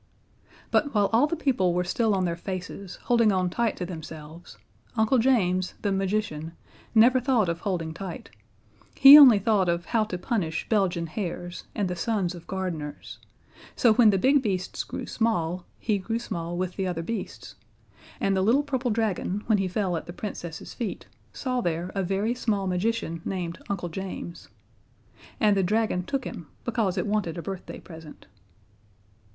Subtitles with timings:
[0.71, 4.57] But while all the people were still on their faces, holding on tight to themselves,
[4.95, 6.53] Uncle James, the magician,
[6.95, 8.31] never thought of holding tight
[8.95, 13.19] he only thought of how to punish Belgian hares and the sons of gardeners;
[13.75, 17.53] so when the big beasts grew small, he grew small with the other beasts,
[18.19, 22.01] and the little purple dragon, when he fell at the Princess's feet, saw there a
[22.01, 24.49] very small magician named Uncle James.
[25.39, 28.25] And the dragon took him because it wanted a birthday present.